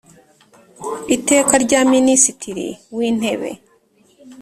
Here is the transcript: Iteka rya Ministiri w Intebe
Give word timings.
Iteka 1.15 1.53
rya 1.63 1.81
Ministiri 1.93 2.67
w 2.95 2.99
Intebe 3.09 3.49